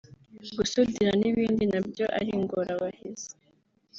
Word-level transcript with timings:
gusudira 0.57 1.11
n’ibindi 1.19 1.63
na 1.71 1.79
byo 1.87 2.05
ari 2.17 2.29
ingorabahizi 2.39 3.29